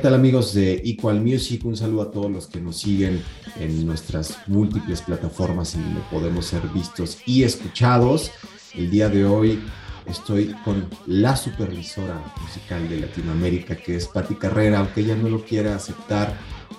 [0.00, 1.62] tal amigos de Equal Music?
[1.64, 3.22] Un saludo a todos los que nos siguen
[3.58, 8.30] en nuestras múltiples plataformas en donde podemos ser vistos y escuchados.
[8.74, 9.60] El día de hoy
[10.06, 15.44] estoy con la supervisora musical de Latinoamérica, que es Patti Carrera, aunque ella no lo
[15.44, 16.34] quiera aceptar,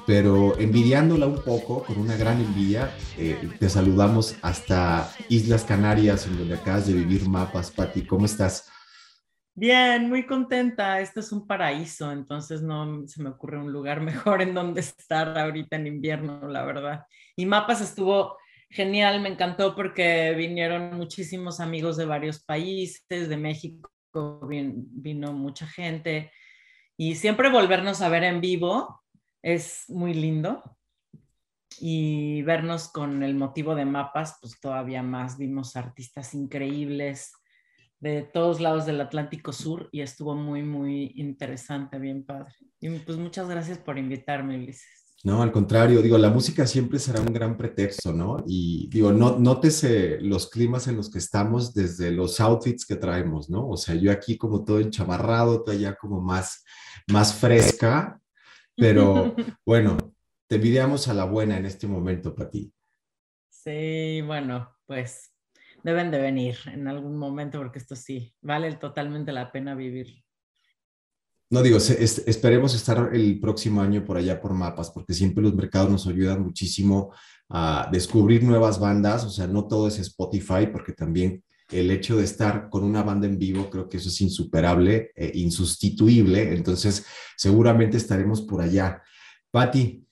[0.07, 6.39] pero envidiándola un poco, con una gran envidia, eh, te saludamos hasta Islas Canarias, en
[6.39, 7.69] donde acabas de vivir mapas.
[7.69, 8.65] Patti, ¿cómo estás?
[9.53, 11.01] Bien, muy contenta.
[11.01, 15.37] Este es un paraíso, entonces no se me ocurre un lugar mejor en donde estar
[15.37, 17.05] ahorita en invierno, la verdad.
[17.35, 18.37] Y Mapas estuvo
[18.69, 26.31] genial, me encantó porque vinieron muchísimos amigos de varios países, de México vino mucha gente
[26.97, 29.01] y siempre volvernos a ver en vivo
[29.41, 30.61] es muy lindo
[31.79, 37.31] y vernos con el motivo de mapas, pues todavía más vimos artistas increíbles
[38.01, 42.53] de todos lados del Atlántico Sur y estuvo muy, muy interesante, bien padre.
[42.79, 45.01] Y pues muchas gracias por invitarme, Ulises.
[45.23, 48.43] No, al contrario, digo, la música siempre será un gran pretexto, ¿no?
[48.47, 53.47] Y digo, no, nótese los climas en los que estamos desde los outfits que traemos,
[53.47, 53.69] ¿no?
[53.69, 56.65] O sea, yo aquí como todo enchamarrado, tú allá como más,
[57.07, 58.19] más fresca,
[58.75, 59.95] pero bueno,
[60.47, 62.73] te envidiamos a la buena en este momento, Pati.
[63.47, 65.30] Sí, bueno, pues
[65.83, 70.23] deben de venir en algún momento porque esto sí, vale totalmente la pena vivir.
[71.49, 75.89] No digo, esperemos estar el próximo año por allá por mapas, porque siempre los mercados
[75.89, 77.13] nos ayudan muchísimo
[77.49, 82.23] a descubrir nuevas bandas, o sea, no todo es Spotify, porque también el hecho de
[82.23, 87.97] estar con una banda en vivo, creo que eso es insuperable, e insustituible, entonces seguramente
[87.97, 89.01] estaremos por allá.
[89.51, 90.05] Patti,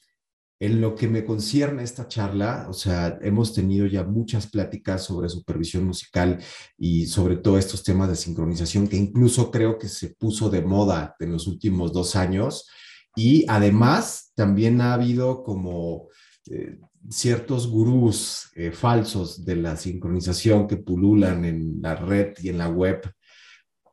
[0.59, 5.29] en lo que me concierne esta charla, o sea, hemos tenido ya muchas pláticas sobre
[5.29, 6.37] supervisión musical
[6.77, 11.15] y sobre todo estos temas de sincronización que incluso creo que se puso de moda
[11.19, 12.67] en los últimos dos años.
[13.15, 16.09] Y además también ha habido como
[16.49, 16.77] eh,
[17.09, 22.67] ciertos gurús eh, falsos de la sincronización que pululan en la red y en la
[22.67, 23.09] web.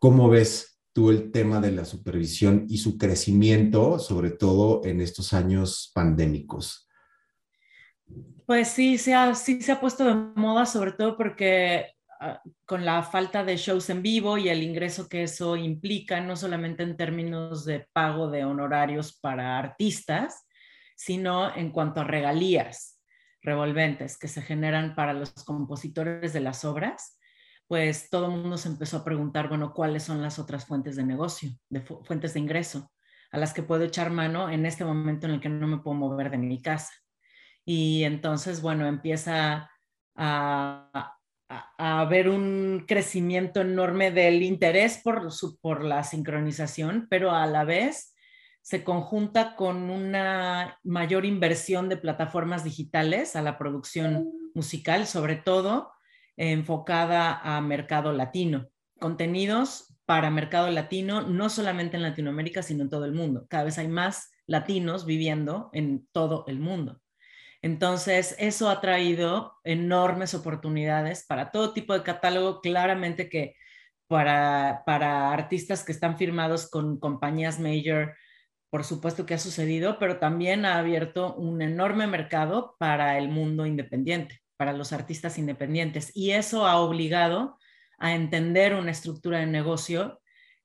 [0.01, 5.35] ¿Cómo ves tú el tema de la supervisión y su crecimiento, sobre todo en estos
[5.35, 6.89] años pandémicos?
[8.47, 12.87] Pues sí, se ha, sí se ha puesto de moda, sobre todo porque ah, con
[12.87, 16.97] la falta de shows en vivo y el ingreso que eso implica, no solamente en
[16.97, 20.47] términos de pago de honorarios para artistas,
[20.97, 23.03] sino en cuanto a regalías
[23.43, 27.16] revolventes que se generan para los compositores de las obras
[27.69, 31.05] pues todo el mundo se empezó a preguntar, bueno, ¿cuáles son las otras fuentes de
[31.05, 32.91] negocio, de fuentes de ingreso
[33.33, 35.97] a las que puedo echar mano en este momento en el que no me puedo
[35.97, 36.93] mover de mi casa?
[37.65, 39.71] Y entonces, bueno, empieza
[40.15, 41.13] a,
[41.79, 45.29] haber un crecimiento enorme del interés por,
[45.61, 48.15] por la sincronización, pero a la vez
[48.63, 55.93] se conjunta con una mayor inversión de plataformas digitales a la producción musical, sobre todo
[56.37, 63.05] enfocada a mercado latino, contenidos para mercado latino, no solamente en Latinoamérica, sino en todo
[63.05, 63.47] el mundo.
[63.49, 67.01] Cada vez hay más latinos viviendo en todo el mundo.
[67.63, 73.57] Entonces, eso ha traído enormes oportunidades para todo tipo de catálogo, claramente que
[74.07, 78.15] para, para artistas que están firmados con compañías major,
[78.71, 83.67] por supuesto que ha sucedido, pero también ha abierto un enorme mercado para el mundo
[83.67, 86.11] independiente para los artistas independientes.
[86.15, 87.59] Y eso ha obligado
[87.99, 90.21] a entender una estructura de negocio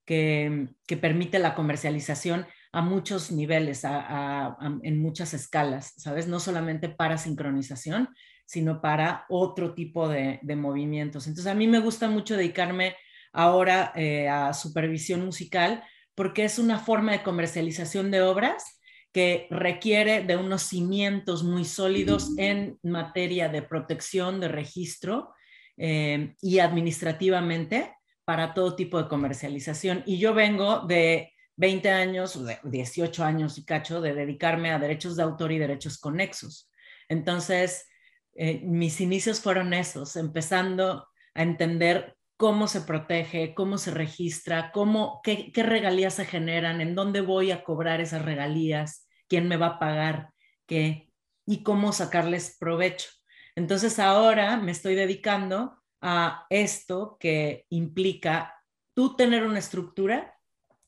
[0.06, 0.68] que,
[1.00, 6.28] permite la comercialización a muchos niveles, en muchas escalas, ¿sabes?
[6.28, 8.10] No solamente para sincronización,
[8.46, 11.28] sino para otro tipo de, movimientos.
[11.28, 12.96] Entonces, a mí me gusta mucho dedicarme
[13.32, 15.84] ahora eh, a supervisión musical
[16.16, 18.81] porque es una forma de comercialización de obras
[19.12, 25.34] que requiere de unos cimientos muy sólidos en materia de protección, de registro
[25.78, 27.94] eh, y administrativamente
[28.24, 30.04] para todo tipo de comercialización.
[30.06, 35.16] Y yo vengo de 20 años, de 18 años y cacho, de dedicarme a derechos
[35.16, 36.70] de autor y derechos conexos.
[37.10, 37.88] Entonces,
[38.36, 45.22] eh, mis inicios fueron esos, empezando a entender cómo se protege, cómo se registra, cómo,
[45.24, 49.80] qué, regalías se generan, en dónde voy a cobrar esas regalías, quién me va a
[49.80, 50.32] pagar,
[50.66, 51.12] qué
[51.46, 53.12] y cómo sacarles provecho.
[53.56, 58.56] Entonces ahora me estoy dedicando a esto que implica
[58.96, 60.34] tú tener una estructura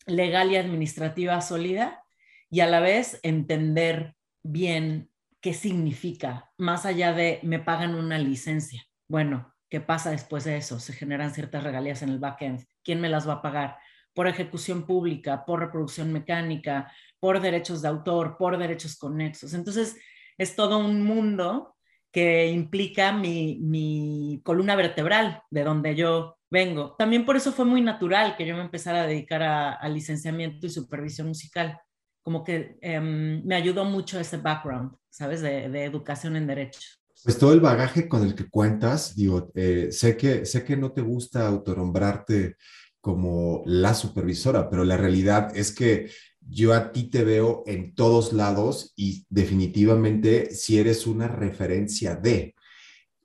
[0.07, 2.03] legal y administrativa sólida
[2.49, 8.83] y a la vez entender bien qué significa, más allá de me pagan una licencia.
[9.07, 10.79] Bueno, ¿Qué pasa después de eso?
[10.79, 12.63] Se generan ciertas regalías en el backend.
[12.83, 13.79] ¿Quién me las va a pagar?
[14.13, 19.55] Por ejecución pública, por reproducción mecánica, por derechos de autor, por derechos conexos.
[19.55, 19.97] Entonces,
[20.37, 21.75] es todo un mundo
[22.11, 26.95] que implica mi, columna vertebral, de donde yo vengo.
[26.95, 30.69] También por eso fue muy natural que yo me empezara a dedicar a, licenciamiento y
[30.69, 31.79] supervisión musical.
[32.21, 35.41] Como que em, me ayudó mucho ese background, ¿sabes?
[35.41, 37.02] De, de, educación en derecho.
[37.23, 40.91] Pues todo el bagaje con el que cuentas, digo, eh, sé, que, sé que no
[40.91, 42.57] te gusta autonombrarte
[42.99, 46.09] como la supervisora, pero la realidad es que
[46.41, 52.55] yo a ti te veo en todos lados y definitivamente si eres una referencia de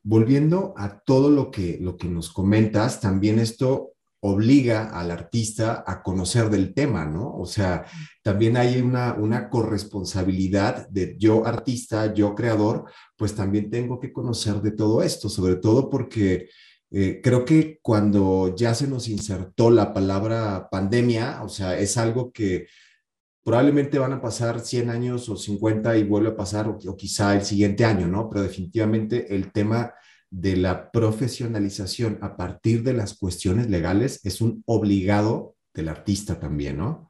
[0.03, 6.03] volviendo a todo lo que, lo que nos comentas, también esto obliga al artista a
[6.03, 7.35] conocer del tema, ¿no?
[7.37, 7.85] O sea,
[8.29, 12.85] también hay una, una corresponsabilidad de yo artista, yo creador,
[13.17, 16.51] pues también tengo que conocer de todo esto, sobre todo porque
[16.91, 22.31] eh, creo que cuando ya se nos insertó la palabra pandemia, o sea, es algo
[22.31, 22.67] que
[23.43, 27.47] probablemente van a pasar 100 años o 50 y vuelve a pasar, o, quizá el
[27.47, 28.29] siguiente año, ¿no?
[28.29, 29.95] Pero definitivamente el tema
[30.29, 36.77] de la profesionalización a partir de las cuestiones legales es un obligado del artista también,
[36.77, 37.08] ¿no?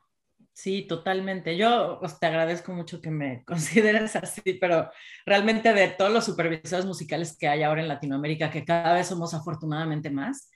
[0.61, 1.57] Sí, totalmente.
[1.57, 4.91] Yo pues, te agradezco mucho que me consideres así, pero
[5.25, 9.35] realmente de todos los supervisores musicales que hay ahora en Latinoamérica, que cada vez somos
[9.35, 10.51] afortunadamente más,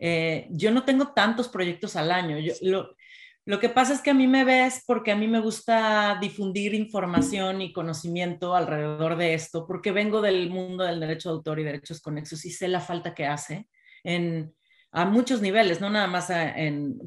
[0.00, 2.36] eh, yo no tengo tantos proyectos al año.
[2.40, 2.96] Yo, lo,
[3.44, 6.74] lo que pasa es que a mí me ves porque a mí me gusta difundir
[6.74, 11.64] información y conocimiento alrededor de esto, porque vengo del mundo del derecho de autor y
[11.64, 13.68] derechos conexos y sé la falta que hace
[14.02, 14.52] en,
[14.94, 16.28] a muchos niveles, no nada más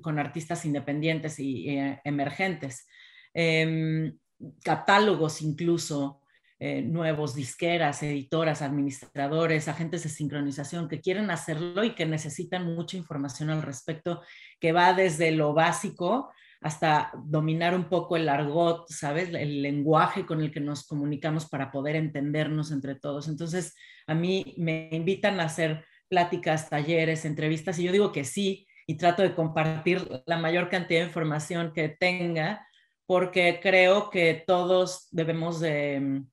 [0.01, 2.85] con artistas independientes y, eh, emergentes,
[3.33, 4.17] em,
[4.61, 6.21] catálogos incluso,
[6.59, 12.97] eh, nuevos, disqueras, editoras, administradores, agentes de sincronización que quieren hacerlo y que necesitan mucha
[12.97, 14.21] información al respecto,
[14.59, 16.29] que va desde lo básico
[16.59, 19.33] hasta dominar un poco el argot, ¿sabes?
[19.33, 23.29] El lenguaje con el que nos comunicamos para poder entendernos entre todos.
[23.29, 23.75] Entonces,
[24.07, 28.95] a mí me invitan a hacer pláticas, talleres, entrevistas y yo digo que sí y
[28.95, 32.65] trato de compartir la mayor cantidad de información que tenga
[33.05, 36.23] porque creo que todos debemos de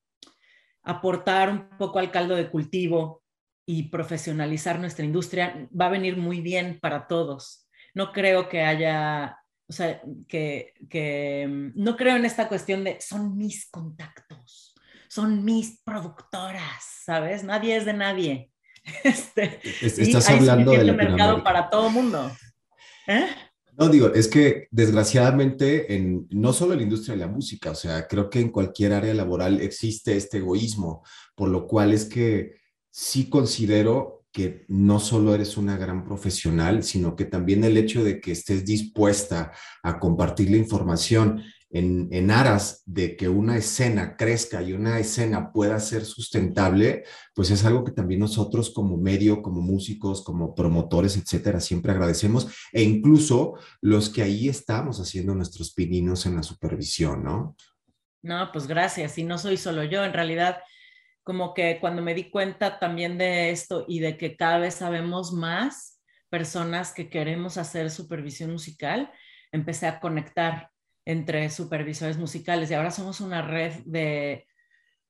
[0.83, 3.23] aportar un poco al caldo de cultivo
[3.65, 7.67] y profesionalizar nuestra industria, va a venir muy bien para todos.
[7.95, 13.35] No creo que haya, o sea, que, que no creo en esta cuestión de son
[13.35, 14.75] mis contactos,
[15.07, 17.43] son mis productoras, ¿sabes?
[17.43, 18.51] Nadie es de nadie.
[19.03, 22.31] Este, Estás hablando del mercado para todo mundo.
[23.07, 23.27] ¿Eh?
[23.77, 27.75] No, digo, es que desgraciadamente en no solo en la industria de la música, o
[27.75, 31.03] sea, creo que en cualquier área laboral existe este egoísmo,
[31.35, 32.55] por lo cual es que
[32.89, 38.19] sí considero que no solo eres una gran profesional, sino que también el hecho de
[38.19, 39.51] que estés dispuesta
[39.81, 41.41] a compartir la información
[41.71, 47.03] en, aras de que una escena crezca y una escena pueda ser sustentable,
[47.33, 52.47] pues es algo que también nosotros como medio, como músicos, como promotores, etcétera, siempre agradecemos
[52.71, 57.55] e incluso los que ahí estamos haciendo nuestros pininos en la supervisión, ¿no?
[58.21, 59.17] No, pues gracias.
[59.17, 60.57] Y no soy solo yo, en realidad
[61.23, 65.33] como que cuando me di cuenta también de esto y de que cada vez sabemos
[65.33, 65.99] más
[66.29, 69.11] personas que queremos hacer supervisión musical,
[69.51, 70.69] empecé a conectar
[71.05, 74.47] entre supervisores musicales y ahora somos una red de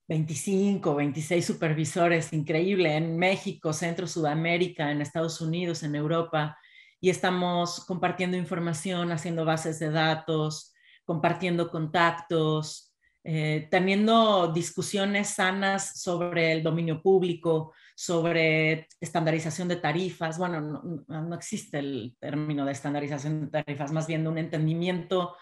[0.08, 6.58] 25, 26 supervisores, increíble, en México, Centro, Sudamérica, en Estados Unidos, en Europa,
[7.02, 10.74] y estamos compartiendo información, haciendo bases de datos,
[11.06, 20.38] compartiendo contactos, eh, teniendo discusiones sanas sobre el dominio público, sobre estandarización de tarifas.
[20.38, 25.36] Bueno, no, no existe el término de estandarización de tarifas, más bien de un entendimiento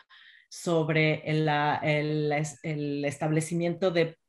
[0.54, 2.32] sobre el,
[3.06, 4.20] establecimiento de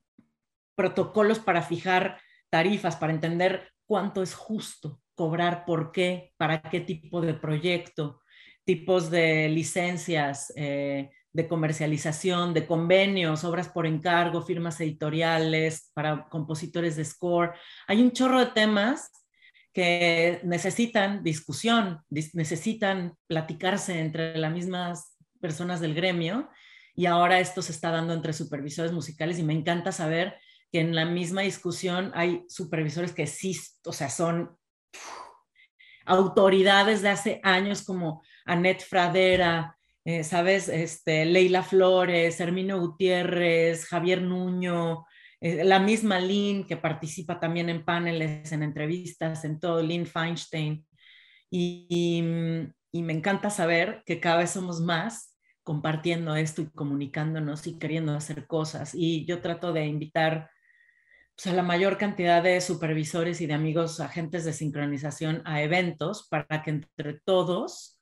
[0.74, 7.20] protocolos para fijar tarifas, para entender cuánto es justo cobrar, por qué, para qué tipo
[7.20, 8.22] de proyecto,
[8.64, 16.96] tipos de licencias, eh, de comercialización, de convenios, obras por encargo, firmas editoriales para compositores
[16.96, 17.52] de score.
[17.86, 19.12] Hay un chorro de temas
[19.74, 25.13] que necesitan discusión, necesitan platicarse entre las mismas
[25.44, 26.48] personas del gremio
[26.96, 30.36] y ahora esto se está dando entre supervisores musicales y me encanta saber
[30.72, 34.56] que en la misma discusión hay supervisores que sí, o sea, son
[36.06, 40.70] autoridades de hace años como Annette Fradera, eh, ¿sabes?
[40.70, 45.04] Este, Leila Flores, Hermino Gutiérrez, Javier Nuño,
[45.42, 50.86] eh, la misma Lynn que participa también en paneles, en entrevistas, en todo, Lynn Feinstein.
[51.50, 52.32] y,
[52.94, 55.33] y me encanta saber que cada vez somos más
[55.64, 58.94] compartiendo esto y comunicándonos y queriendo hacer cosas.
[58.94, 60.50] Y yo trato de invitar
[61.34, 66.28] pues, a la mayor cantidad de supervisores y de amigos, agentes de sincronización a eventos
[66.28, 68.00] para que entre todos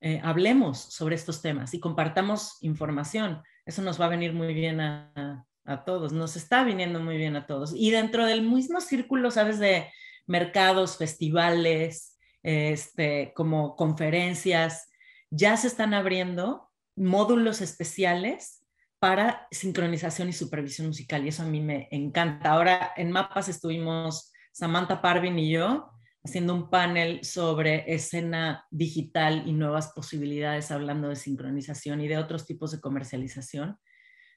[0.00, 3.42] eh, hablemos sobre estos temas y compartamos información.
[3.64, 7.36] Eso nos va a venir muy bien a, a todos, nos está viniendo muy bien
[7.36, 7.72] a todos.
[7.74, 9.58] Y dentro del mismo círculo, ¿sabes?
[9.58, 9.88] De
[10.26, 14.88] mercados, festivales, este, como conferencias,
[15.30, 16.67] ya se están abriendo
[16.98, 18.64] módulos especiales
[18.98, 22.52] para sincronización y supervisión musical y eso a mí me encanta.
[22.52, 25.90] Ahora en Mapas estuvimos Samantha Parvin y yo
[26.24, 32.44] haciendo un panel sobre escena digital y nuevas posibilidades hablando de sincronización y de otros
[32.44, 33.78] tipos de comercialización.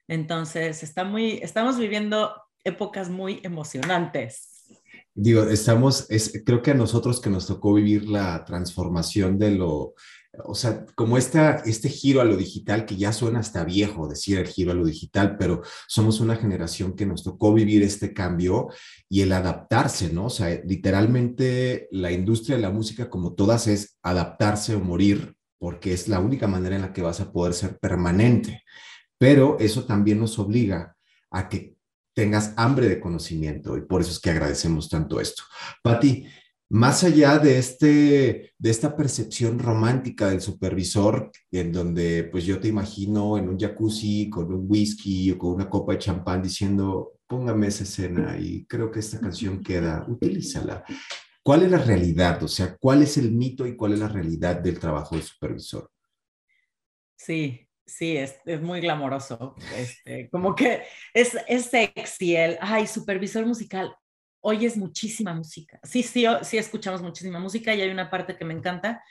[0.08, 4.64] Entonces, está muy, estamos viviendo épocas muy emocionantes.
[5.14, 9.94] Digo, estamos, es, creo que a nosotros que nos tocó vivir la transformación de lo,
[10.44, 14.38] o sea, como esta, este giro a lo digital, que ya suena hasta viejo decir
[14.38, 18.68] el giro a lo digital, pero somos una generación que nos tocó vivir este cambio
[19.08, 20.26] y el adaptarse, ¿no?
[20.26, 25.92] O sea, literalmente la industria de la música, como todas, es adaptarse o morir, porque
[25.92, 28.62] es la única manera en la que vas a poder ser permanente.
[29.18, 30.96] Pero eso también nos obliga
[31.30, 31.76] a que
[32.14, 35.44] tengas hambre de conocimiento y por eso es que agradecemos tanto esto.
[35.82, 36.26] Patti,
[36.72, 42.68] más allá de, este, de esta percepción romántica del supervisor, en donde pues yo te
[42.68, 47.66] imagino en un jacuzzi con un whisky o con una copa de champán diciendo, póngame
[47.66, 50.82] esa escena y creo que esta canción queda, utilízala.
[51.42, 52.42] ¿Cuál es la realidad?
[52.42, 55.90] O sea, ¿cuál es el mito y cuál es la realidad del trabajo del supervisor?
[57.16, 59.56] Sí, sí, es, es muy glamoroso.
[59.76, 63.94] Este, como que es, es sexy el, ay, supervisor musical
[64.42, 65.80] oyes muchísima música.
[65.82, 69.02] Sí, sí, sí escuchamos muchísima música y hay una parte que me encanta,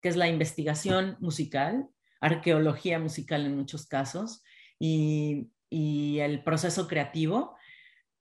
[0.00, 1.86] que es la investigación musical,
[2.20, 4.42] arqueología musical en muchos casos
[4.78, 7.54] y, el proceso creativo.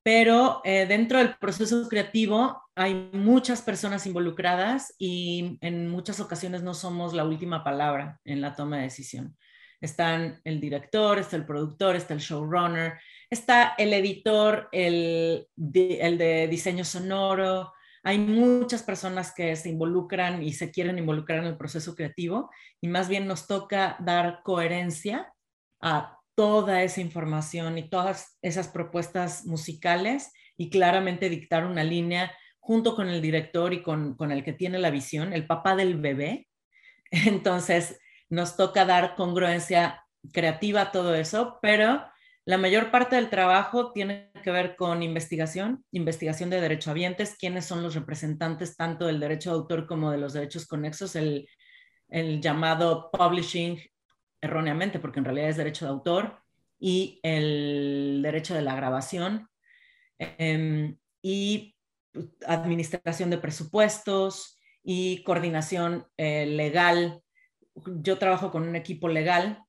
[0.04, 6.74] Pero eh, dentro del proceso creativo hay muchas personas involucradas y en muchas ocasiones no
[6.74, 9.38] somos la última palabra en la toma de decisión.
[9.80, 16.86] Están el director, está el productor, está el showrunner, está el editor, el de, diseño
[16.86, 17.74] sonoro.
[18.04, 22.88] Hay muchas personas que se involucran y se quieren involucrar en el proceso creativo y
[22.88, 25.34] más bien nos toca dar coherencia
[25.82, 32.96] a toda esa información y todas esas propuestas musicales y claramente dictar una línea junto
[32.96, 36.48] con el director y con, con el que tiene la visión, el papá del bebé.
[37.12, 42.04] Entonces, nos toca dar congruencia creativa a todo eso, pero
[42.48, 47.84] la mayor parte del trabajo tiene que ver con investigación, investigación de derechohabientes, quiénes son
[47.84, 51.46] los representantes tanto del derecho de autor como de los derechos conexos, el,
[52.40, 53.78] llamado publishing
[54.40, 56.40] erróneamente, porque en realidad es derecho de autor,
[56.80, 59.50] y el derecho de la grabación,
[60.18, 61.76] em, y
[62.46, 67.22] administración de presupuestos y coordinación eh, legal.
[67.76, 69.67] Yo trabajo con un equipo legal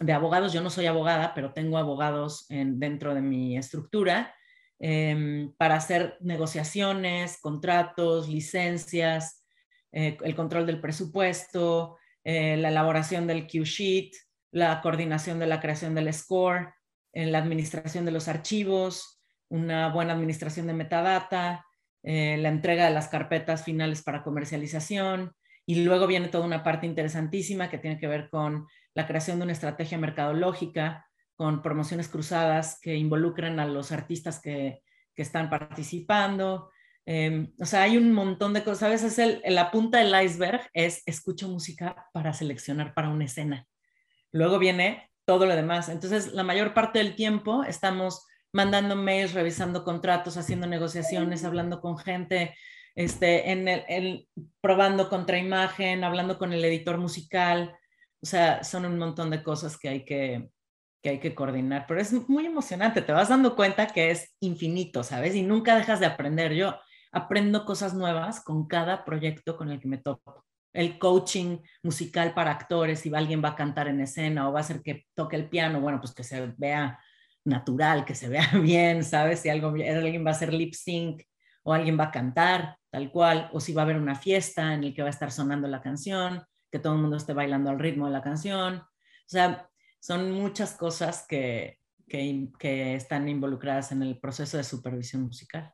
[0.00, 0.52] de abogados.
[0.52, 4.34] Yo no soy abogada, pero tengo abogados dentro de mi estructura
[4.78, 9.44] em, para hacer negociaciones, contratos, licencias,
[9.92, 14.12] eh, el control del presupuesto, eh, la elaboración del Q-Sheet,
[14.52, 16.74] la coordinación de la creación del score,
[17.12, 21.64] la administración de los archivos, una buena administración de metadata,
[22.02, 25.34] eh, la entrega de las carpetas finales para comercialización.
[25.66, 28.66] Y luego viene toda una parte interesantísima que tiene que ver con
[28.98, 34.82] la creación de una estrategia mercadológica con promociones cruzadas que involucran a los artistas que,
[35.14, 36.70] están participando.
[37.04, 38.84] Em, o sea, hay un montón de cosas.
[38.84, 43.66] A veces el, la punta del iceberg es escucho música para seleccionar para una escena.
[44.30, 45.88] Luego viene todo lo demás.
[45.88, 51.98] Entonces, la mayor parte del tiempo estamos mandando mails, revisando contratos, haciendo negociaciones, hablando con
[51.98, 52.54] gente,
[52.94, 54.28] este, en el,
[54.60, 57.76] probando contraimagen, hablando con el editor musical,
[58.22, 60.50] o sea, son un montón de cosas que hay que,
[61.02, 65.04] que hay que coordinar, pero es muy emocionante, te vas dando cuenta que es infinito,
[65.04, 65.34] ¿sabes?
[65.34, 66.52] Y nunca dejas de aprender.
[66.54, 66.76] Yo
[67.12, 70.44] aprendo cosas nuevas con cada proyecto con el que me toco.
[70.72, 74.62] El coaching musical para actores, si alguien va a cantar en escena o va a
[74.62, 76.98] hacer que toque el piano, bueno, pues que se vea
[77.44, 79.40] natural, que se vea bien, ¿sabes?
[79.40, 81.22] Si alguien va a hacer lip sync
[81.62, 84.84] o alguien va a cantar tal cual, o si va a haber una fiesta en
[84.84, 87.78] el que va a estar sonando la canción que todo el mundo esté bailando al
[87.78, 88.76] ritmo de la canción.
[88.76, 89.68] O sea,
[90.00, 95.72] son muchas cosas que, que, están involucradas en el proceso de supervisión musical.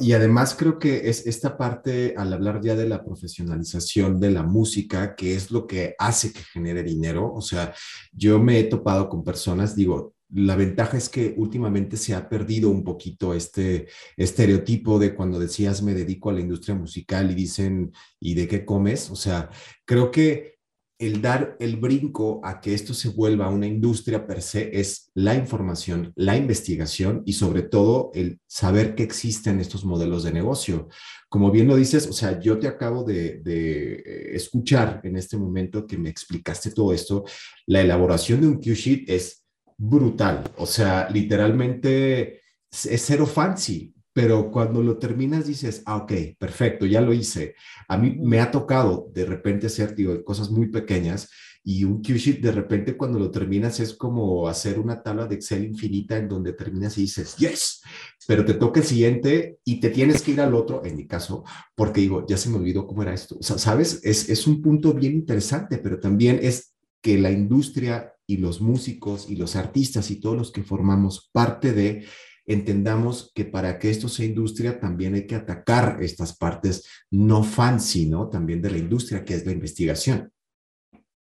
[0.00, 4.42] y además creo que es esta parte, al hablar ya de la profesionalización de la
[4.42, 7.32] música, que es lo que hace que genere dinero.
[7.32, 7.74] O sea,
[8.12, 12.70] yo me he topado con personas, digo, la ventaja es que últimamente se ha perdido
[12.70, 17.92] un poquito este estereotipo de cuando decías me dedico a la industria musical y dicen,
[18.20, 19.10] ¿y de qué comes?
[19.10, 19.50] O sea,
[19.84, 20.58] creo que
[20.98, 25.36] el dar el brinco a que esto se vuelva una industria per se es la
[25.36, 30.88] información, la investigación y sobre todo el saber que existen estos modelos de negocio.
[31.28, 35.86] Como bien lo dices, o sea, yo te acabo de, eh, escuchar en este momento
[35.86, 37.24] que me explicaste todo esto.
[37.66, 39.37] La elaboración de un Q-Sheet es
[39.78, 46.84] brutal, o sea, literalmente es cero fancy pero cuando lo terminas dices, ah, ok, perfecto,
[46.86, 47.54] ya lo hice.
[47.86, 51.30] A mí me ha tocado de repente hacer, digo, cosas muy pequeñas
[51.62, 55.64] y un Q-Sheet de repente cuando lo terminas es como hacer una tabla de Excel
[55.64, 57.80] infinita en donde terminas y dices, yes,
[58.26, 61.44] pero te toca el siguiente y te tienes que ir al otro, en mi caso,
[61.76, 63.36] porque digo, ya se me olvidó cómo era esto.
[63.38, 64.00] O sea, ¿sabes?
[64.02, 69.28] Es, es un punto bien interesante, pero también es que la industria y los músicos
[69.28, 72.06] y los artistas y todos los que formamos parte de
[72.46, 78.06] entendamos que para que esto sea industria también hay que atacar estas partes no fancy,
[78.06, 78.28] ¿no?
[78.28, 80.32] También de la industria, que es la investigación.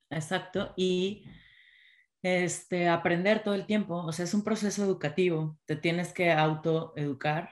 [0.10, 1.26] Exacto, y
[2.22, 7.52] este, aprender todo el tiempo, o sea, es un proceso educativo, te tienes que autoeducar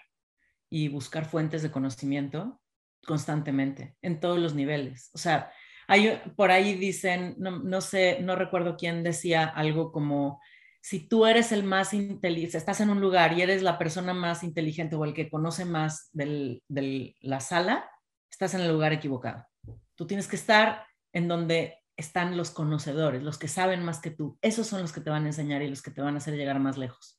[0.69, 2.59] y buscar fuentes de conocimiento
[3.05, 5.11] constantemente, en todos los niveles.
[5.13, 5.51] O sea,
[5.87, 10.39] hay, por ahí dicen, no, no sé, no recuerdo quién decía algo como
[10.83, 14.43] si tú eres el más inteligente, estás en un lugar y eres la persona más
[14.43, 17.89] inteligente o el que conoce más de la sala,
[18.29, 19.47] estás en el lugar equivocado.
[19.95, 24.37] Tú tienes que estar en donde están los conocedores, los que saben más que tú.
[24.41, 26.35] Esos son los que te van a enseñar y los que te van a hacer
[26.35, 27.17] llegar más lejos.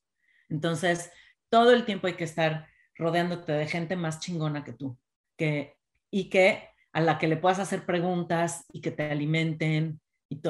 [0.50, 1.10] Entonces,
[1.48, 4.98] todo el tiempo hay que estar rodeándote de gente más chingona que tú,
[5.38, 5.78] que,
[6.10, 10.00] y que a la que le puedas hacer preguntas y que te alimenten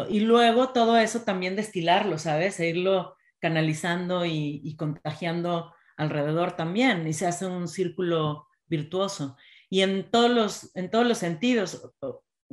[0.08, 2.60] y, luego todo eso también destilarlo, ¿sabes?
[2.60, 9.36] E irlo canalizando y, contagiando alrededor también y se hace un círculo virtuoso.
[9.68, 11.92] Y en todos los, en todos los sentidos,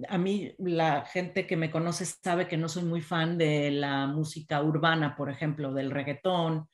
[0.07, 4.07] a mí la gente que me conoce sabe que no soy muy fan de la
[4.07, 6.67] música urbana, por ejemplo, del reggaetón,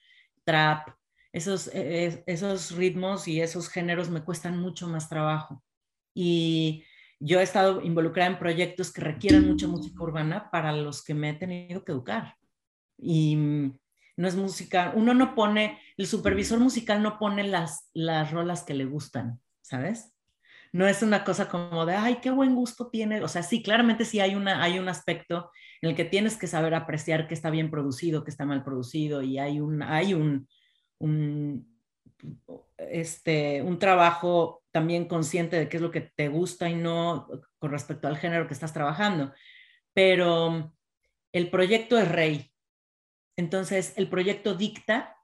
[0.43, 0.89] trap,
[1.33, 5.63] esos, e, esos ritmos y esos géneros me cuestan mucho más trabajo.
[6.13, 6.83] Y
[7.19, 11.31] yo he estado involucrada en proyectos que requieren mucha música urbana para los que me
[11.31, 12.35] he tenido que educar.
[12.97, 13.77] Y mm,
[14.17, 18.73] no es música, uno no pone, el supervisor musical no pone las, las rolas que
[18.73, 20.13] le gustan, ¿sabes?
[20.73, 23.23] No es una cosa como de, ay, qué buen gusto tiene.
[23.23, 25.51] O sea, sí, claramente sí hay, una, hay un aspecto
[25.81, 29.21] en el que tienes que saber apreciar que está bien producido, que está mal producido,
[29.21, 30.47] y hay un, hay un,
[30.97, 31.76] un,
[32.77, 37.27] este, un trabajo también consciente de qué es lo que te gusta y no
[37.59, 39.33] con respecto al género que estás trabajando.
[39.93, 40.73] Pero
[41.31, 42.51] el proyecto es rey.
[43.35, 45.17] Entonces, el proyecto dicta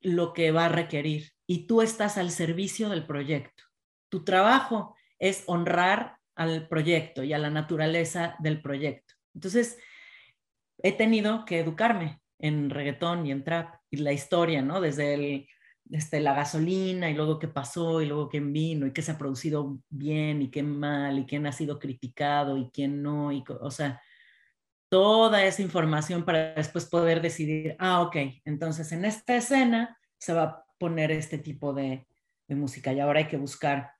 [0.00, 3.64] lo que va a requerir y tú estás al servicio del proyecto.
[4.10, 9.14] Tu trabajo es honrar al proyecto y a la naturaleza del proyecto.
[9.34, 9.78] Entonces,
[10.82, 14.80] he tenido que educarme en reggaetón y en trap y la historia, ¿no?
[14.80, 15.48] Desde el
[15.90, 19.18] este, la gasolina y luego qué pasó y luego quién vino y qué se ha
[19.18, 23.70] producido bien y qué mal y quién ha sido criticado y quién no, y, o
[23.70, 24.00] sea,
[24.88, 30.42] toda esa información para después poder decidir, ah, ok, entonces en esta escena se va
[30.42, 32.06] a poner este tipo de,
[32.48, 33.92] de música y ahora hay que buscar.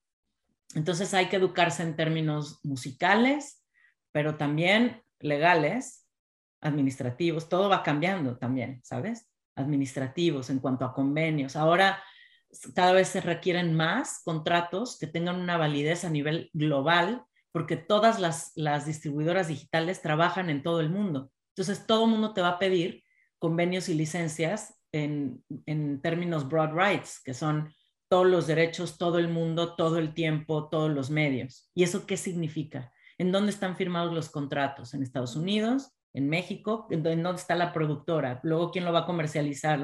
[0.74, 3.64] Entonces hay que educarse en términos musicales,
[4.12, 6.06] pero también legales,
[6.60, 9.28] administrativos, todo va cambiando también, ¿sabes?
[9.58, 11.56] Administrativos, en cuanto a convenios.
[11.56, 12.02] Ahora
[12.74, 18.20] cada vez se requieren más contratos que tengan una validez a nivel global, porque todas
[18.20, 21.30] las, distribuidoras digitales trabajan en todo el mundo.
[21.54, 23.02] Entonces, todo el mundo te va a pedir
[23.38, 27.72] convenios y licencias en, en términos broad rights, que son
[28.08, 31.70] todos los derechos, todo el mundo, todo el tiempo, todos los medios.
[31.74, 32.92] ¿Y eso qué significa?
[33.18, 34.94] ¿En dónde están firmados los contratos?
[34.94, 35.97] ¿En Estados Unidos?
[36.18, 39.80] En México, en dónde está la productora, luego quién lo va a comercializar,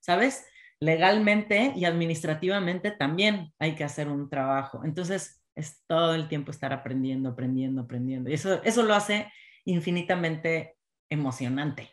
[0.00, 0.44] ¿sabes?
[0.78, 4.82] Legalmente y administrativamente también hay que hacer un trabajo.
[4.84, 8.30] Entonces, es todo el tiempo estar aprendiendo, aprendiendo, aprendiendo.
[8.30, 9.26] Y eso, eso lo hace
[9.64, 10.76] infinitamente
[11.08, 11.90] emocionante.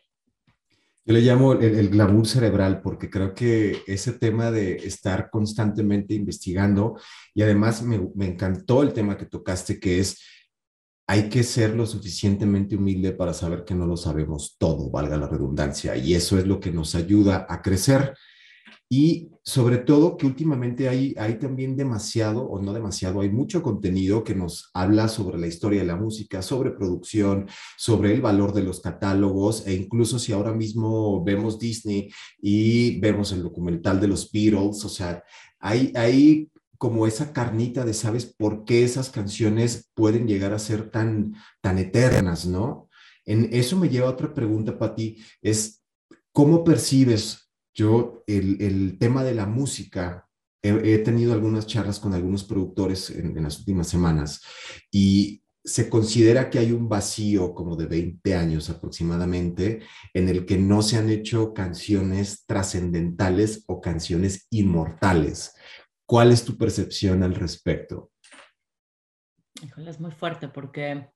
[1.05, 6.13] Yo le llamo el, el, glamour cerebral porque creo que ese tema de estar constantemente
[6.13, 6.99] investigando
[7.33, 10.19] y además me, me encantó el tema que tocaste que es
[11.09, 15.27] hay que ser lo suficientemente humilde para saber que no lo sabemos todo, valga la
[15.27, 18.13] redundancia, y eso es lo que nos ayuda a crecer.
[18.89, 24.23] y sobre todo que últimamente hay, hay también demasiado, o no demasiado, hay mucho contenido
[24.23, 28.63] que nos habla sobre la historia de la música, sobre producción, sobre el valor de
[28.63, 32.09] los catálogos, e incluso si ahora mismo vemos Disney
[32.41, 35.23] y vemos el documental de los Beatles, o sea,
[35.59, 40.89] hay, hay como esa carnita de sabes por qué esas canciones pueden llegar a ser
[40.89, 42.89] tan, tan eternas, ¿no?
[43.25, 45.83] En eso me lleva a otra pregunta para ti, es
[46.31, 50.27] ¿cómo percibes yo, el, tema de la música,
[50.63, 54.41] he, tenido algunas charlas con algunos productores en, las últimas semanas
[54.91, 59.81] y se considera que hay un vacío como de 20 años aproximadamente
[60.13, 65.53] en el que no se han hecho canciones trascendentales o canciones inmortales.
[66.07, 68.13] ¿Cuál es tu percepción al respecto?
[69.75, 71.09] es muy fuerte porque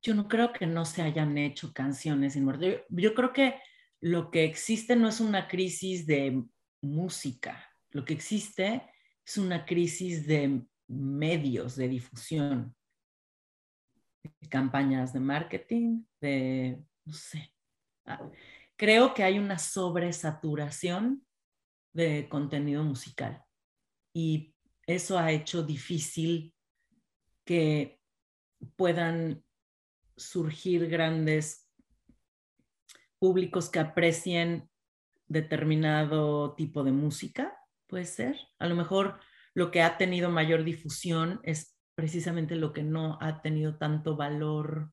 [0.00, 2.82] yo no creo que no se hayan hecho canciones inmortales.
[2.88, 3.60] yo creo que
[4.00, 6.42] lo que existe no es una crisis de
[6.80, 8.90] música, lo que existe
[9.26, 12.74] es una crisis de medios de difusión,
[14.22, 17.52] de campañas de marketing, de, no sé.
[18.06, 18.26] Ah,
[18.76, 21.26] creo que hay una sobresaturación
[21.94, 23.42] de contenido musical
[24.12, 24.54] y
[24.86, 26.54] eso ha hecho difícil
[27.44, 28.00] que
[28.76, 29.42] puedan
[30.16, 31.68] surgir grandes
[33.18, 34.68] públicos que aprecien
[35.26, 38.38] determinado tipo de música, puede ser.
[38.58, 39.18] A lo mejor
[39.54, 44.92] lo que ha tenido mayor difusión es precisamente lo que no ha tenido tanto valor.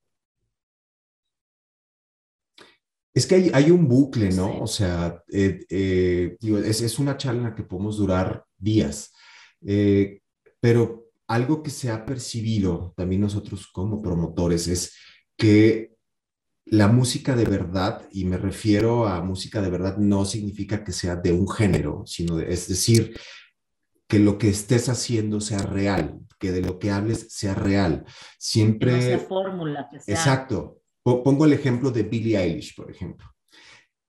[3.14, 4.62] Es que hay, un bucle, ¿no?
[4.62, 9.14] O sea, eh, eh, es, una charla en la que podemos durar días,
[9.66, 10.22] eh,
[10.62, 14.96] pero algo que se ha percibido también nosotros como promotores es
[15.38, 15.92] que
[16.66, 21.18] la música de verdad, y me refiero a música de verdad, no significa que sea
[21.18, 23.14] de un género, sino es decir,
[24.08, 28.06] que lo que estés haciendo sea real, que de lo que hables sea real.
[28.38, 29.00] Siempre...
[29.00, 29.88] Que fórmula.
[29.92, 30.16] Que sea...
[30.16, 30.81] Exacto.
[31.04, 33.28] Pongo el ejemplo de Billie Eilish, por ejemplo.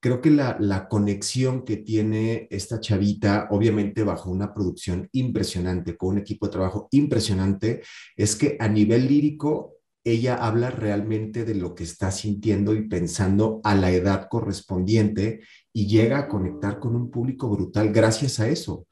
[0.02, 6.18] Creo que la, conexión que tiene esta chavita, obviamente bajo una producción impresionante, con un
[6.18, 7.82] equipo de trabajo impresionante,
[8.16, 13.60] es que a nivel lírico ella habla realmente de lo que está sintiendo y pensando
[13.62, 18.88] a la edad correspondiente y llega a conectar con un público brutal gracias a eso.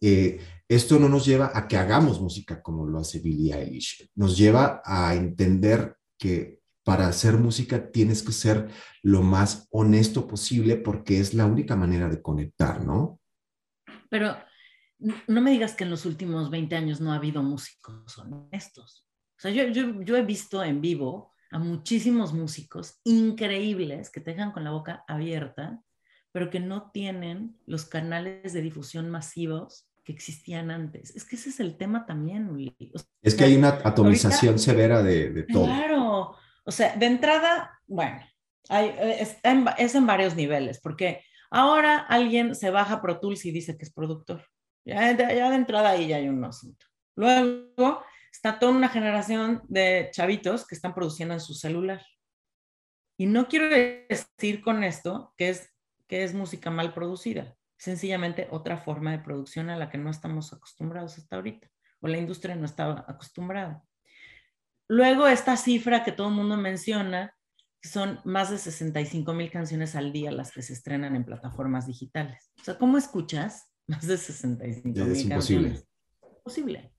[0.00, 0.38] Eh,
[0.68, 4.80] esto no nos lleva a que hagamos música como lo hace Billie Eilish, nos lleva
[4.84, 8.68] a entender que para hacer música tienes que ser
[9.02, 13.20] lo más honesto posible porque es la única manera de conectar, ¿no?
[14.08, 14.36] Pero
[15.26, 19.06] no me digas que en los últimos 20 años no ha habido músicos honestos.
[19.38, 24.64] O sea, yo, he visto en vivo a muchísimos músicos increíbles que te dejan con
[24.64, 25.80] la boca abierta,
[26.30, 31.14] pero que no tienen los canales de difusión masivos que existían antes.
[31.14, 32.74] Es que ese es el tema también,
[33.22, 35.64] es que hay una atomización severa de, todo.
[35.64, 38.20] Claro, o sea, de entrada, bueno,
[38.68, 43.76] es, en, es, en, varios niveles, porque ahora alguien se baja Pro Tools y dice
[43.76, 44.46] que es productor.
[44.84, 46.86] Ya, ya de entrada ahí ya hay un asunto.
[47.14, 52.02] Luego está toda una generación de chavitos que están produciendo en su celular.
[53.16, 55.70] Y no quiero decir con esto que es,
[56.08, 60.52] que es música mal producida, sencillamente otra forma de producción a la que no estamos
[60.52, 61.68] acostumbrados hasta ahorita,
[62.00, 63.84] o la industria no estaba acostumbrada.
[64.92, 67.34] Luego, esta cifra que todo el mundo menciona,
[67.82, 72.52] son más de 65 mil canciones al día las que se estrenan en plataformas digitales.
[72.60, 75.16] O sea, ¿cómo escuchas más de 65 mil canciones?
[75.16, 75.88] Es imposible.
[76.36, 76.94] Imposible.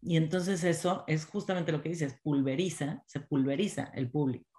[0.00, 4.58] Y entonces eso es justamente lo que dices, pulveriza, se pulveriza el público.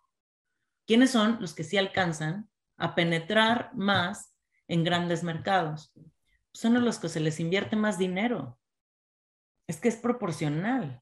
[0.86, 4.36] ¿Quiénes son los que sí alcanzan a penetrar más
[4.68, 5.92] en grandes mercados?
[6.54, 8.60] Son los que se les invierte más dinero.
[9.66, 11.02] Es que es proporcional.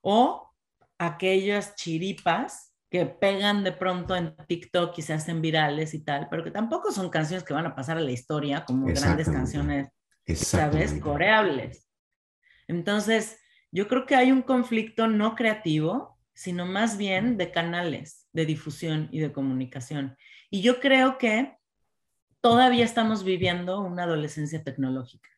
[0.00, 0.50] O
[0.98, 6.44] aquellas chiripas que pegan de pronto en TikTok y se hacen virales y tal, pero
[6.44, 9.88] que tampoco son canciones que van a pasar a la historia como grandes canciones,
[10.34, 10.94] ¿sabes?
[11.00, 11.88] Coreables.
[12.68, 13.38] Entonces,
[13.72, 19.08] yo creo que hay un conflicto no creativo, sino más bien de canales de difusión
[19.10, 20.16] y de comunicación.
[20.50, 21.56] Y yo creo que
[22.40, 25.30] todavía estamos viviendo una adolescencia tecnológica.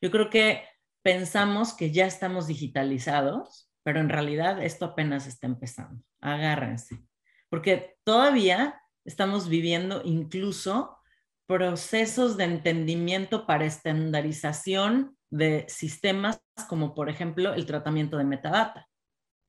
[0.00, 0.64] Yo creo que
[1.02, 6.04] pensamos que ya estamos digitalizados, pero en realidad esto apenas está empezando.
[6.20, 7.02] Agárrense,
[7.48, 10.98] porque todavía estamos viviendo incluso
[11.46, 18.86] procesos de entendimiento para estandarización de sistemas como por ejemplo el tratamiento de metadata,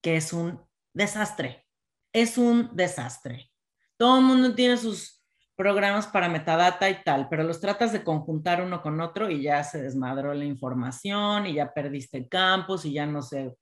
[0.02, 0.62] que es un
[0.94, 1.66] desastre.
[2.14, 3.52] Es un desastre.
[3.98, 5.22] Todo el mundo tiene sus
[5.58, 9.66] programas para metadata y tal, pero los tratas de conjuntar uno con otro y ya
[9.66, 13.54] se desmadró la información y ya perdiste campos y ya no sé.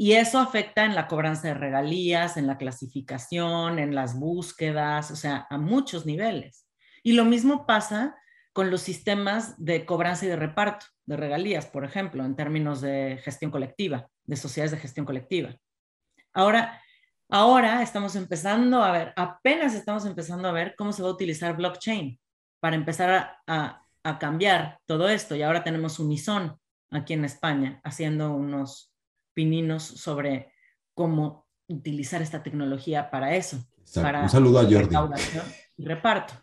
[0.00, 5.16] Y eso afecta en la cobranza de regalías, en la clasificación, en las búsquedas, o
[5.16, 6.66] sea, a muchos niveles.
[7.02, 8.16] Y lo mismo pasa
[8.54, 13.20] con los sistemas de cobranza y de reparto de regalías, por ejemplo, en términos de
[13.22, 15.54] gestión colectiva, de sociedades de gestión colectiva.
[16.32, 16.80] Ahora,
[17.32, 21.56] Ahora estamos empezando a ver, apenas estamos empezando a ver cómo se va a utilizar
[21.56, 22.18] blockchain
[22.58, 23.86] para empezar a,
[24.18, 25.36] cambiar todo esto.
[25.36, 26.58] Y ahora tenemos Unison
[26.90, 28.89] aquí en España haciendo unos
[29.34, 30.52] pininos sobre
[30.94, 33.64] cómo utilizar esta tecnología para eso.
[33.94, 34.96] Para Un saludo a Jordi.
[35.76, 36.34] Y reparto.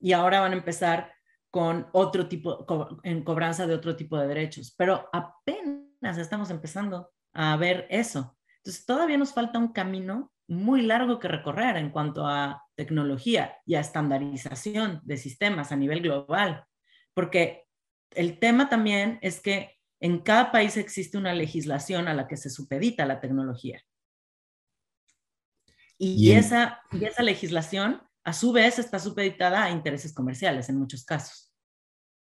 [0.00, 1.12] Y ahora van a empezar
[1.50, 2.66] con otro tipo,
[3.02, 4.74] en cobranza de otro tipo de derechos.
[4.76, 8.36] Pero apenas estamos empezando a ver eso.
[8.58, 13.74] Entonces, todavía nos falta un camino muy largo que recorrer en cuanto a tecnología y
[13.74, 16.64] a estandarización de sistemas a nivel global,
[17.14, 17.64] porque
[18.10, 22.50] el tema también es que en cada país existe una legislación a la que se
[22.50, 23.82] supedita la tecnología.
[25.98, 31.04] Y, esa, y esa legislación, a su vez, está supeditada a intereses comerciales en muchos
[31.04, 31.50] casos.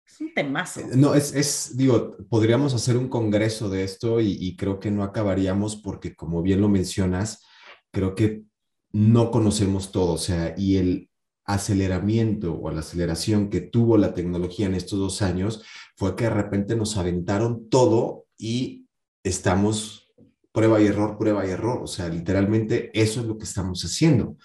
[0.06, 0.80] Es un temazo.
[0.80, 5.02] Eh, no, es, es, digo, podríamos hacer un congreso de esto y, creo que no
[5.02, 7.44] acabaríamos porque, como bien lo mencionas,
[7.90, 8.44] creo que
[8.92, 11.10] no conocemos todo, o sea, y el
[11.44, 15.62] aceleramiento o la aceleración que tuvo la tecnología en estos dos años
[15.98, 18.86] fue que de repente nos aventaron todo y
[19.24, 20.14] estamos
[20.52, 24.36] prueba y error, prueba y error, o sea, literalmente eso es lo que estamos haciendo.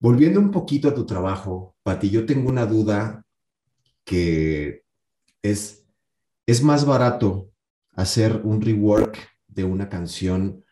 [0.00, 3.24] Volviendo un poquito a tu trabajo, Pati, yo tengo una duda
[4.04, 4.82] que
[5.40, 5.86] es,
[6.46, 7.52] es más barato
[7.92, 9.16] hacer un rework
[9.46, 10.64] de una canción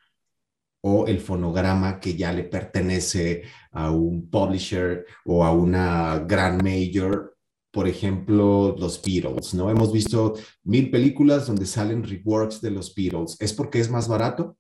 [0.81, 7.30] o el fonograma que ya le pertenece a un publisher o a una gran major,
[7.71, 9.71] por ejemplo, los Beatles, ¿no?
[9.71, 13.37] Hemos visto mil películas donde salen reworks de los Beatles.
[13.41, 14.57] ¿Es porque es más barato?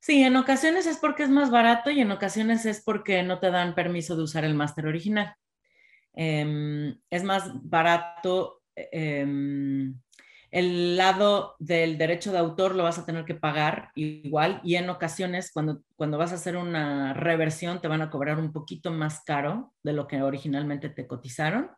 [0.00, 3.50] Sí, en ocasiones es porque es más barato y en ocasiones es porque no te
[3.50, 5.34] dan permiso de usar el máster original.
[6.12, 8.62] Em, es más barato.
[8.74, 9.98] Em,
[10.54, 14.88] el lado del derecho de autor lo vas a tener que pagar igual y en
[14.88, 19.24] ocasiones cuando, cuando vas a hacer una reversión te van a cobrar un poquito más
[19.24, 21.72] caro de lo que originalmente te cotizaron,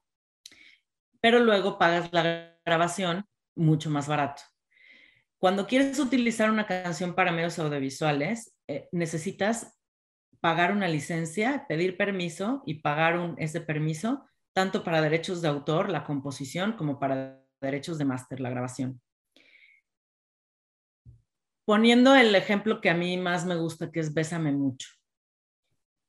[1.22, 3.24] pero luego pagas la grabación
[3.56, 4.42] mucho más barato.
[5.38, 9.74] Cuando quieres utilizar una canción para medios audiovisuales, eh, necesitas
[10.40, 15.88] pagar una licencia, pedir permiso y pagar un, ese permiso, tanto para derechos de autor,
[15.88, 19.00] la composición, como para derechos de máster, la grabación.
[21.64, 24.88] Poniendo el ejemplo que a mí más me gusta, que es Bésame mucho.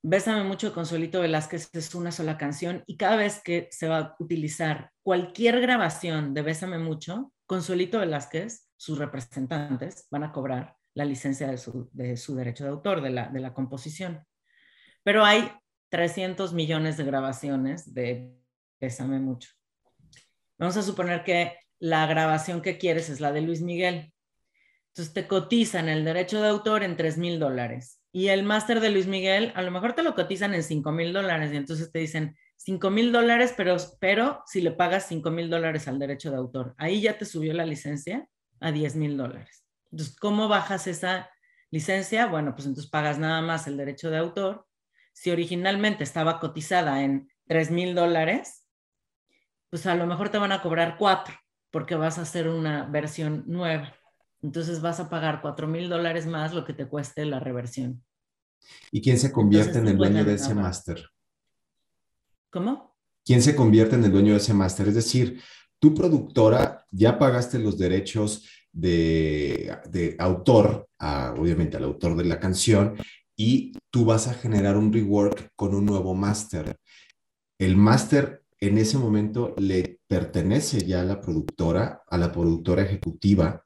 [0.04, 3.98] Bésame mucho con Solito Velázquez es una sola canción y cada vez que se va
[3.98, 10.76] a utilizar cualquier grabación de Bésame mucho, con Solito Velázquez, sus representantes van a cobrar
[10.94, 14.24] la licencia de su, derecho de autor, de la, de la composición.
[15.04, 15.52] Pero hay
[15.90, 18.38] 300 millones de grabaciones de
[18.80, 19.57] Pésame mucho.
[20.58, 24.12] Vamos a suponer que la grabación que quieres es la de Luis Miguel.
[24.90, 28.02] Entonces te cotizan el derecho de autor en 3 mil dólares.
[28.12, 31.14] Y el máster de Luis Miguel, a lo mejor te lo cotizan en 5 mil
[31.14, 31.54] dólares.
[31.54, 35.88] Y entonces te dicen 5 mil dólares, pero, pero si le pagas 5 mil dólares
[35.88, 38.28] al derecho de autor, ahí ya te subió la licencia
[38.60, 39.64] a 10 mil dólares.
[39.92, 41.30] Entonces, ¿cómo bajas esa
[41.70, 42.26] licencia?
[42.26, 44.66] Bueno, pues entonces pagas nada más el derecho de autor.
[45.14, 48.67] Si originalmente estaba cotizada en 3 mil dólares,
[49.70, 51.36] pues a lo mejor te van a cobrar 4
[51.72, 53.94] porque vas a hacer una versión nueva.
[54.42, 58.04] Entonces vas a pagar 4 mil dólares más lo que te cueste la reversión.
[58.92, 61.10] ¿Y quién se convierte en el dueño de ese máster?
[62.50, 62.96] ¿Cómo?
[63.26, 64.88] ¿Quién se convierte en el dueño de ese máster?
[64.88, 65.42] Es decir,
[65.80, 72.96] tu productora ya pagaste los derechos de, autor, obviamente al autor de la canción,
[73.36, 76.78] y tú vas a generar un rework con un nuevo máster.
[77.60, 83.62] El máster en ese momento le pertenece ya a la productora, a la productora ejecutiva,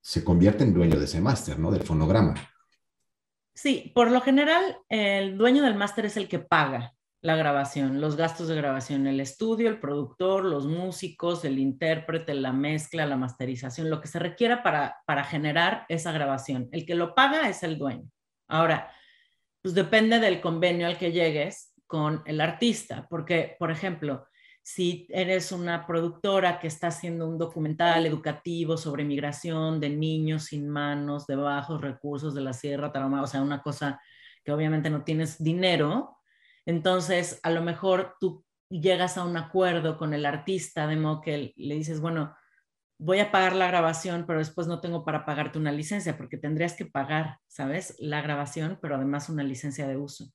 [0.00, 1.70] se convierte en dueño de ese máster, ¿no?
[1.70, 2.34] Del fonograma.
[3.54, 8.16] Sí, por lo general, el dueño del máster es el que paga la grabación, los
[8.16, 13.88] gastos de grabación, el estudio, el productor, los músicos, el intérprete, la mezcla, la masterización,
[13.88, 16.68] lo que se requiera para, para generar esa grabación.
[16.70, 18.10] El que lo paga es el dueño.
[18.46, 18.92] Ahora,
[19.62, 24.26] pues depende del convenio al que llegues con el artista, porque, por ejemplo,
[24.60, 30.68] si eres una productora que está haciendo un documental educativo sobre migración de niños sin
[30.68, 34.00] manos, de bajos recursos de la Sierra Tarahumara, o sea, una cosa
[34.44, 36.18] que obviamente no tienes dinero,
[36.66, 41.52] entonces a lo mejor tú llegas a un acuerdo con el artista de modo que
[41.54, 42.34] le dices, bueno,
[42.98, 46.72] voy a pagar la grabación, pero después no tengo para pagarte una licencia, porque tendrías
[46.74, 47.94] que pagar, ¿sabes?
[48.00, 50.32] La grabación, pero además una licencia de uso.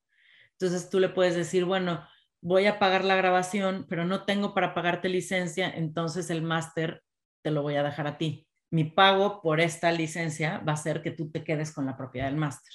[0.59, 2.05] Entonces tú le puedes decir, bueno,
[2.41, 7.03] voy a pagar la grabación, pero no tengo para pagarte licencia, entonces el máster
[7.43, 8.47] te lo voy a dejar a ti.
[8.71, 12.27] Mi pago por esta licencia va a ser que tú te quedes con la propiedad
[12.27, 12.73] del máster.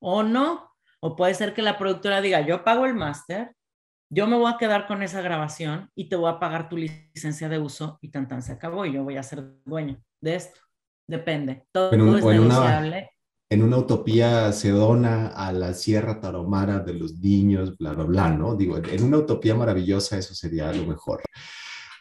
[0.00, 3.54] O no, o puede ser que la productora diga, yo pago el máster,
[4.08, 7.48] yo me voy a quedar con esa grabación y te voy a pagar tu licencia
[7.48, 10.60] de uso y tan tan se acabó y yo voy a ser dueño de esto.
[11.08, 11.66] Depende.
[11.72, 13.10] Todo, es negociable.
[13.48, 18.30] En una utopía se dona a la Sierra Taromara de los niños, bla, bla, bla,
[18.30, 18.56] ¿no?
[18.56, 21.22] Digo, en una utopía maravillosa eso sería lo mejor.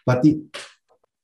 [0.04, 0.50] Pati,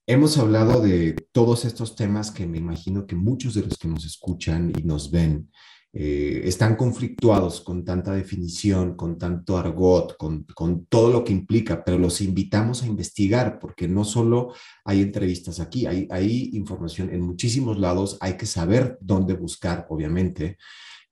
[0.06, 4.06] hemos hablado de todos estos temas que me imagino que muchos de los que nos
[4.06, 5.50] escuchan y nos ven
[5.94, 10.46] eh, están conflictuados con tanta definición, con tanto argot, con,
[10.86, 14.54] todo lo que implica, pero los invitamos a investigar porque no solo
[14.86, 20.58] hay entrevistas aquí, hay, hay información en muchísimos lados, hay que saber dónde buscar, obviamente.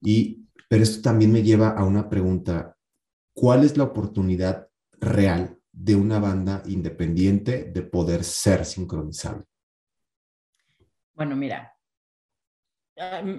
[0.02, 2.78] Y, pero esto también me lleva a una pregunta,
[3.34, 4.70] ¿cuál es la oportunidad
[5.02, 9.44] real de una banda independiente de poder ser sincronizable?
[11.14, 11.74] Bueno, mira,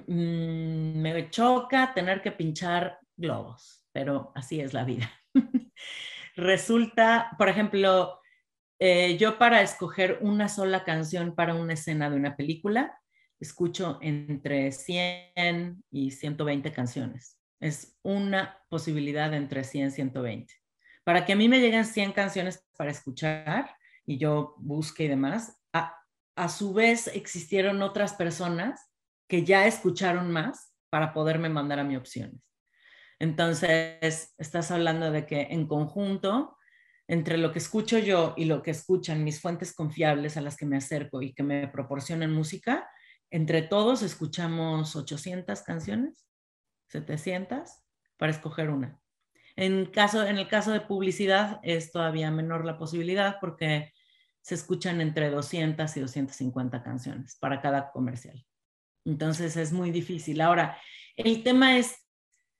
[0.07, 5.11] me choca tener que pinchar globos, pero así es la vida.
[6.37, 8.21] Resulta, por ejemplo,
[8.79, 12.99] eh, yo para escoger una sola canción para una escena de una película,
[13.39, 17.39] escucho entre 100 y 120 canciones.
[17.61, 20.55] Es una posibilidad entre 100 y 120.
[21.05, 25.59] Para que a mí me lleguen 100 canciones para escuchar y yo busque y demás,
[26.37, 28.90] a su vez existieron otras personas
[29.31, 32.43] que ya escucharon más para poderme mandar a mi opciones.
[33.21, 36.57] Entonces, estás hablando de que en conjunto,
[37.07, 40.67] entre lo que escucho yo y lo que escuchan mis fuentes confiables a las que
[40.67, 42.91] me acerco y que me proporcionan música,
[43.31, 46.27] entre todos escuchamos 800 canciones,
[46.89, 47.71] 700,
[48.17, 49.01] para escoger una.
[49.55, 53.93] En, caso, en el caso de publicidad es todavía menor la posibilidad porque
[54.41, 58.45] se escuchan entre 200 y 250 canciones para cada comercial.
[59.05, 60.41] Entonces es muy difícil.
[60.41, 60.79] Ahora,
[61.17, 61.97] el tema es,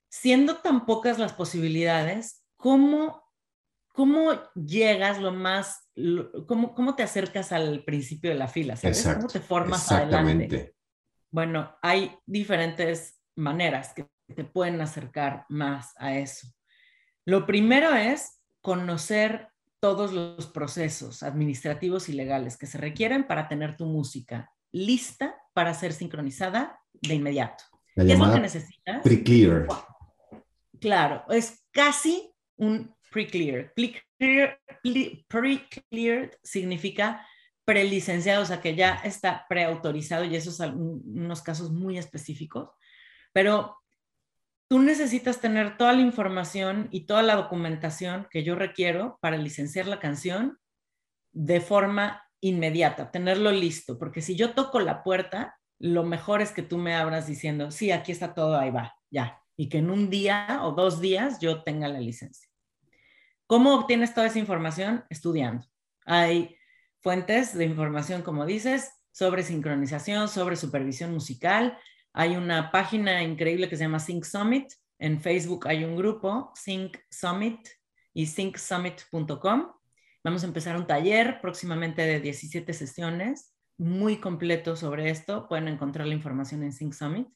[0.09, 3.23] siendo tan pocas las posibilidades, ¿cómo,
[3.89, 5.89] cómo llegas lo más,
[6.47, 8.77] cómo, cómo te acercas al principio de la fila?
[9.17, 10.75] ¿Cómo te formas adelante?
[11.31, 16.49] Bueno, hay diferentes maneras que te pueden acercar más a eso.
[17.25, 19.49] Lo primero es conocer
[19.81, 25.75] todos los procesos administrativos y legales que se requieren para tener tu música lista para
[25.75, 27.65] ser sincronizada de inmediato.
[27.95, 29.03] ¿Qué es lo que necesitas?
[29.03, 29.67] Pre-clear.
[30.81, 33.73] Claro, es casi un pre-clear.
[35.29, 37.27] Pre-cleared significa
[37.65, 42.71] prelicenciado, o sea que ya está preautorizado y eso es unos casos muy específicos,
[43.33, 43.77] pero
[44.69, 49.87] tú necesitas tener toda la información y toda la documentación que yo requiero para licenciar
[49.87, 50.59] la canción
[51.33, 56.63] de forma inmediata, tenerlo listo, porque si yo toco la puerta, lo mejor es que
[56.63, 60.11] tú me abras diciendo, sí, aquí está todo, ahí va, ya, y que en un
[60.11, 62.49] día o dos días yo tenga la licencia.
[63.47, 65.05] ¿Cómo obtienes toda esa información?
[65.11, 65.67] Estudiando.
[66.07, 66.57] Hay
[67.01, 71.77] fuentes de información, como dices, sobre sincronización, sobre supervisión musical.
[72.13, 74.73] Hay una página increíble que se llama Sync Summit.
[74.99, 77.69] En Facebook hay un grupo, Sync Summit
[78.13, 79.73] y syncsummit.com
[80.23, 85.49] Vamos a empezar un taller próximamente de 17 sesiones, muy completo sobre esto.
[85.49, 87.29] Pueden encontrar la información en Sync Summit.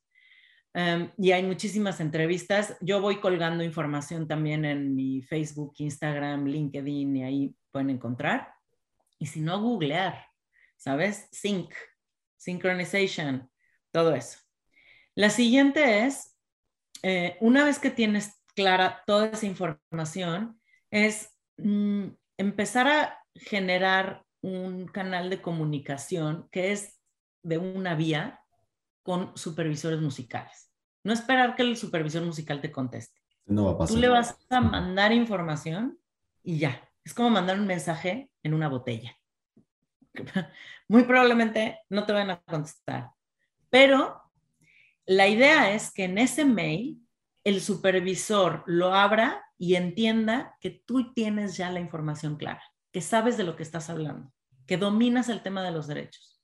[0.75, 2.77] Em, y hay muchísimas entrevistas.
[2.83, 8.53] Yo voy colgando información también en mi Facebook, Instagram, LinkedIn y ahí pueden encontrar.
[9.18, 10.27] Y si no, googlear,
[10.77, 11.29] ¿sabes?
[11.33, 11.73] Sync,
[12.37, 13.51] synchronization,
[13.92, 14.40] todo eso.
[15.14, 16.37] La siguiente es,
[17.03, 20.61] eh, una vez que tienes clara toda esa información,
[20.91, 27.01] es mm, empezar a generar un canal de comunicación que es
[27.43, 28.41] de una vía
[29.03, 30.70] con supervisores musicales.
[31.03, 33.20] No esperar que el supervisor musical te conteste.
[33.47, 33.95] No va a pasar.
[33.95, 35.99] Tú le vas a mandar información
[36.43, 36.89] y ya.
[37.05, 39.16] Es como mandar un mensaje en una botella.
[40.89, 43.11] Muy probablemente no te van a contestar.
[43.68, 44.22] Pero
[45.07, 47.03] la idea es que en ese mail
[47.45, 53.36] el supervisor lo abra y entienda que tú tienes ya la información clara, que sabes
[53.36, 54.32] de lo que estás hablando,
[54.66, 56.42] que dominas el tema de los derechos.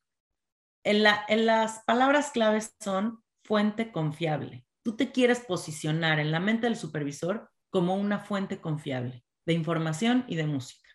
[0.84, 4.66] En, las palabras claves son fuente confiable.
[4.82, 10.24] Tú te quieres posicionar en la mente del supervisor como una fuente confiable de información
[10.28, 10.88] y de música.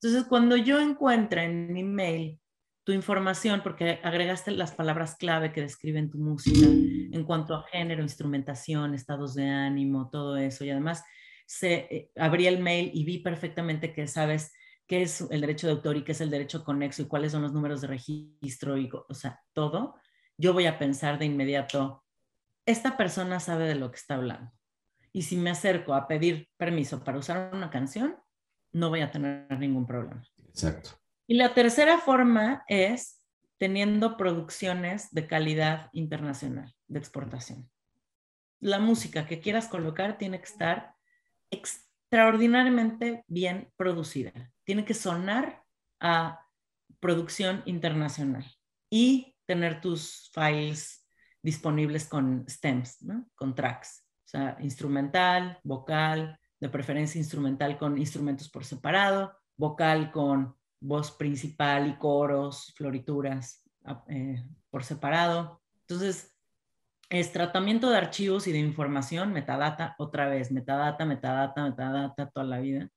[0.00, 2.40] Entonces, cuando yo encuentre en mi mail
[2.84, 8.02] tu información, porque agregaste las palabras clave que describen tu música en cuanto a género,
[8.02, 11.02] instrumentación, estados de ánimo, todo eso, y además
[11.46, 14.52] se, eh, abrí el mail y vi perfectamente que sabes
[14.86, 17.42] qué es el derecho de autor y qué es el derecho conexo y cuáles son
[17.42, 19.96] los números de registro y, o sea, todo,
[20.36, 22.04] yo voy a pensar de inmediato,
[22.66, 24.52] esta persona sabe de lo que está hablando.
[25.12, 28.16] Y si me acerco a pedir permiso para usar una canción,
[28.72, 30.22] no voy a tener ningún problema.
[30.48, 30.90] Exacto.
[31.26, 33.20] Y la tercera forma es
[33.58, 37.70] teniendo producciones de calidad internacional, de exportación.
[38.60, 40.94] La música que quieras colocar tiene que estar
[41.50, 44.32] extraordinariamente bien producida.
[44.64, 45.62] Tiene que sonar
[46.00, 46.40] a
[47.00, 48.44] producción internacional
[48.90, 51.06] y tener tus files
[51.42, 52.98] disponibles con stems,
[53.34, 60.56] con tracks, o sea, instrumental, vocal, de preferencia instrumental con instrumentos por separado, vocal con
[60.84, 63.64] voz principal y coros, florituras
[64.08, 65.62] eh, por separado.
[65.80, 66.30] Entonces,
[67.08, 72.58] es tratamiento de archivos y de información, metadata, otra vez, metadata, metadata, metadata toda la
[72.58, 72.88] vida.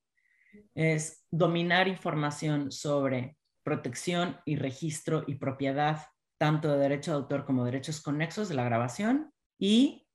[0.76, 6.04] Es dominar información sobre protección y registro y propiedad,
[6.38, 10.08] tanto de derecho de autor como derechos conexos de la grabación y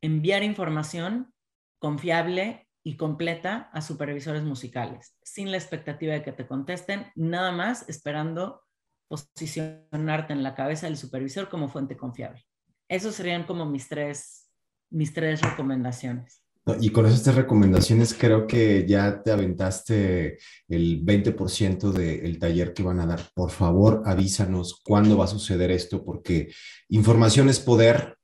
[0.00, 1.32] enviar información
[1.78, 7.88] confiable y completa a supervisores musicales, sin la expectativa de que te contesten, nada más
[7.88, 8.62] esperando
[9.08, 12.44] posicionarte en la cabeza del supervisor como fuente confiable.
[12.88, 14.48] Esos serían como mis tres,
[14.90, 16.42] mis tres recomendaciones.
[16.80, 22.82] Y con esas tres recomendaciones creo que ya te aventaste el 20% del taller que
[22.82, 23.20] van a dar.
[23.34, 26.52] Por favor, avísanos cuándo va a suceder esto, porque
[26.88, 28.16] información es poder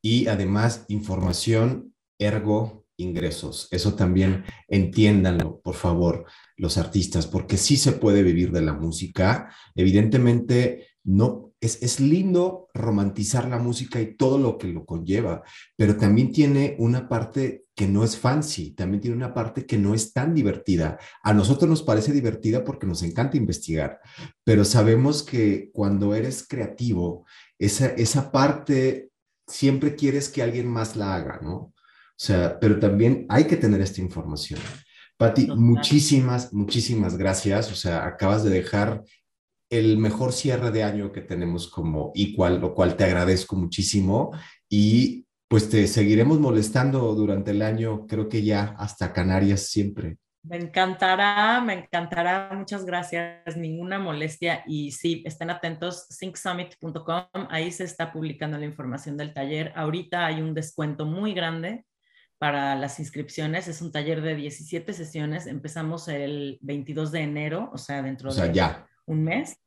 [0.00, 3.68] y además información ergo ingresos.
[3.70, 6.26] Eso también entiéndanlo, por favor,
[6.56, 9.54] los artistas, porque sí se puede vivir de la música.
[9.74, 15.42] Evidentemente, no es, es, lindo romantizar la música y todo lo que lo conlleva,
[15.76, 19.94] pero también tiene una parte que no es fancy, también tiene una parte que no
[19.94, 20.98] es tan divertida.
[21.22, 24.00] A nosotros nos parece divertida porque nos encanta investigar,
[24.44, 27.26] pero sabemos que cuando eres creativo,
[27.58, 29.10] esa, esa parte
[29.46, 31.71] siempre quieres que alguien más la haga, ¿no?
[32.22, 34.60] O sea, pero también hay que tener esta información.
[35.16, 37.72] Pati, muchísimas, muchísimas gracias.
[37.72, 39.02] O sea, acabas de dejar
[39.68, 44.30] el mejor cierre de año que tenemos como igual, lo cual te agradezco muchísimo
[44.68, 50.16] y pues te seguiremos molestando durante el año, creo que ya hasta Canarias siempre.
[50.44, 52.50] Me encantará, me encantará.
[52.54, 53.56] Muchas gracias.
[53.56, 54.62] Ninguna molestia.
[54.68, 57.46] Y sí, estén atentos, syncsummit.com.
[57.50, 59.72] Ahí se está publicando la información del taller.
[59.74, 61.84] Ahorita hay un descuento muy grande
[62.42, 63.68] para las inscripciones.
[63.68, 65.46] Es un taller de 17 sesiones.
[65.46, 68.88] Empezamos el 22 de enero, o sea, dentro de ya.
[69.06, 69.60] un mes.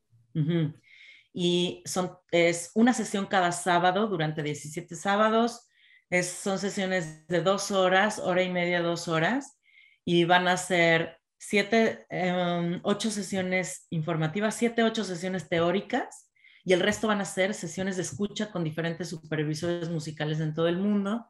[1.31, 5.69] Y son, es una sesión cada sábado durante 17 sábados.
[6.09, 9.57] Es, son sesiones de dos horas, hora y media, dos horas
[10.03, 16.29] y van a ser siete, em, ocho sesiones informativas, siete, ocho sesiones teóricas
[16.65, 20.67] y el resto van a ser sesiones de escucha con diferentes supervisores musicales en todo
[20.67, 21.25] el mundo,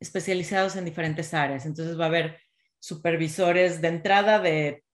[0.00, 1.66] especializados en diferentes áreas.
[1.66, 2.40] Entonces va a haber
[2.78, 4.84] supervisores de entrada de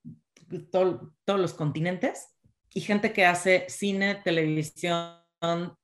[0.71, 2.37] todos los continentes
[2.75, 5.17] y gente que hace cine, televisión,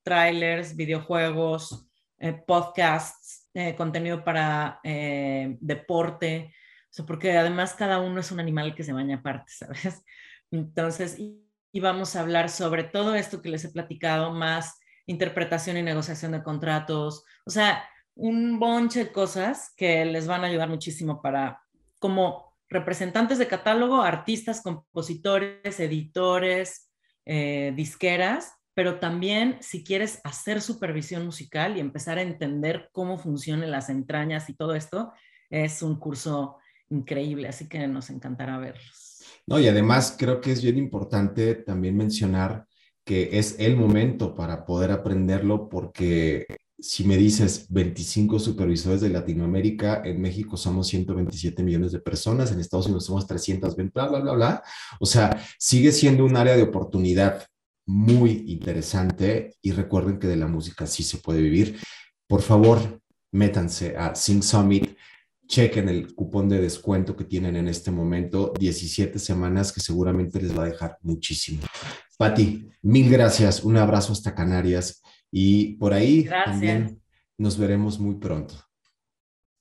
[0.03, 6.55] trailers, videojuegos, eh, podcasts, eh, contenido para eh, deporte,
[6.85, 10.05] o sea, porque además cada uno es un animal que se baña aparte, ¿sabes?
[10.51, 11.39] Entonces, y,
[11.81, 16.43] vamos a hablar sobre todo esto que les he platicado, más interpretación y negociación de
[16.43, 17.83] contratos, o sea,
[18.15, 21.63] un bonche de cosas que les van a ayudar muchísimo para,
[21.99, 26.91] como representantes de catálogo, artistas, compositores, editores,
[27.25, 33.71] eh, disqueras, pero también si quieres hacer supervisión musical y empezar a entender cómo funcionan
[33.71, 35.13] las entrañas y todo esto,
[35.51, 36.57] es un curso
[36.89, 39.23] increíble, así que nos encantará verlos.
[39.47, 42.67] No, y además creo que es bien importante también mencionar
[43.05, 46.47] que es el momento para poder aprenderlo porque
[46.83, 52.61] si me dices 25 supervisores de Latinoamérica, en México somos 127 millones de personas, en
[52.61, 54.63] Estados Unidos somos 320, bla, bla, bla.
[54.99, 57.47] O sea, sigue siendo un área de oportunidad
[57.87, 61.79] muy interesante y recuerden que de la música sí se puede vivir.
[62.27, 64.97] Por favor, métanse a Sing Summit
[65.47, 70.57] chequen el cupón de descuento que tienen en este momento, 17 semanas que seguramente les
[70.57, 71.63] va a dejar muchísimo.
[72.17, 75.03] Pati, mil gracias, un abrazo hasta Canarias
[75.33, 77.01] y por ahí también
[77.39, 78.55] nos veremos muy pronto.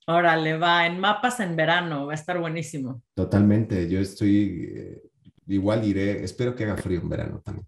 [0.06, 3.02] Órale, va, en mapas en verano, va a estar buenísimo.
[3.14, 5.02] Totalmente, yo estoy, eh,
[5.46, 7.66] igual iré, espero que haga frío en verano también.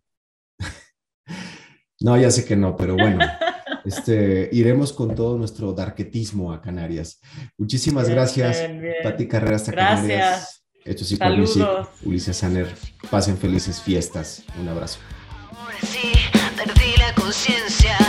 [2.01, 3.25] no, ya sé que no, pero bueno,
[3.85, 7.21] este, iremos con todo nuestro darquetismo a Canarias.
[7.57, 8.63] Muchísimas gracias,
[9.03, 10.65] Pati Carreras hasta Canarias.
[10.85, 11.89] Esto sí Saludos.
[12.05, 12.69] Ulises Saner.
[13.11, 14.45] Pasen felices fiestas.
[14.61, 14.99] Un abrazo.
[15.81, 16.13] Sí,
[17.37, 18.04] 现象